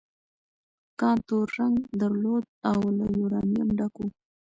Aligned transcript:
کان 0.99 1.17
تور 1.27 1.47
رنګ 1.57 1.77
درلود 1.99 2.43
او 2.69 2.79
له 2.97 3.05
یورانیم 3.17 3.67
ډک 3.77 3.93
و. 3.99 4.05